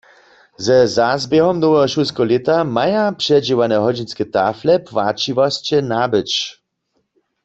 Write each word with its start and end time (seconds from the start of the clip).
Ze 0.65 0.77
zazběhom 0.95 1.55
noweho 1.61 1.87
šulskeho 1.93 2.25
lěta 2.31 2.57
maja 2.75 3.03
předźěłane 3.19 3.77
hodźinske 3.85 4.23
tafle 4.33 4.73
płaćiwosće 4.87 5.77
nabyć. 5.91 6.31